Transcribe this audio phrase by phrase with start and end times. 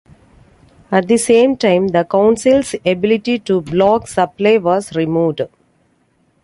[0.91, 5.41] At the same time, the Council's ability to block supply was removed.